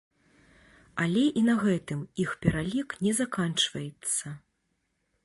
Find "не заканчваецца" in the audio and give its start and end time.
3.09-4.25